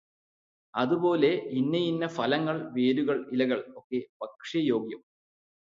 അതുപോലെ 0.73 1.29
ഇന്നയിന്ന 1.51 2.07
ഫലങ്ങൾ, 2.07 2.57
വേരുകൾ, 2.73 3.17
ഇലകൾ 3.31 3.59
ഒക്കെ 3.75 3.99
ഭക്ഷ്യയോഗ്യം. 4.21 5.01